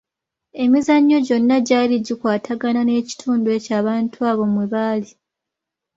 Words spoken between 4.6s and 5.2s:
bali.